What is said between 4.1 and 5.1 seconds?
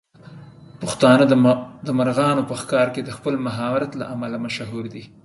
امله مشهور دي.